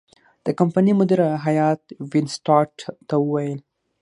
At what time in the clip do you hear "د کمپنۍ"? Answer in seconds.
0.45-0.93